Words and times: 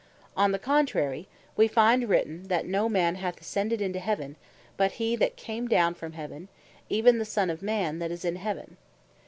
On 0.35 0.51
the 0.51 0.57
contrary, 0.57 1.27
we 1.55 1.67
find 1.67 2.09
written 2.09 2.39
(Joh. 2.39 2.45
3.13.) 2.47 2.47
that 2.47 2.65
"no 2.65 2.89
man 2.89 3.15
hath 3.17 3.39
ascended 3.39 3.81
into 3.81 3.99
Heaven, 3.99 4.35
but 4.75 4.93
he 4.93 5.15
that 5.17 5.35
came 5.35 5.67
down 5.67 5.93
from 5.93 6.13
Heaven, 6.13 6.47
even 6.89 7.19
the 7.19 7.23
Son 7.23 7.51
of 7.51 7.61
man, 7.61 7.99
that 7.99 8.09
is 8.09 8.25
in 8.25 8.37
Heaven." 8.37 8.77